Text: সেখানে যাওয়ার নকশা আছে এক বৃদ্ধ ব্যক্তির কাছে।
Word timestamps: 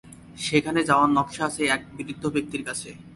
সেখানে 0.37 0.79
যাওয়ার 0.89 1.09
নকশা 1.17 1.43
আছে 1.49 1.61
এক 1.75 1.81
বৃদ্ধ 1.97 2.23
ব্যক্তির 2.35 2.63
কাছে। 2.67 2.89